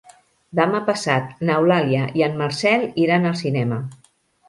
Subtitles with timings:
[0.59, 3.83] Demà passat n'Eulàlia i en Marcel iran al cinema.